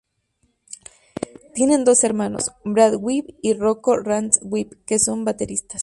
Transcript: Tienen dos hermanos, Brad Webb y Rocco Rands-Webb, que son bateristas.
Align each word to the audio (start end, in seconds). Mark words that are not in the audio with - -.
Tienen 1.53 1.85
dos 1.85 2.03
hermanos, 2.03 2.53
Brad 2.65 2.95
Webb 2.95 3.35
y 3.43 3.53
Rocco 3.53 3.97
Rands-Webb, 3.97 4.83
que 4.87 4.97
son 4.97 5.25
bateristas. 5.25 5.79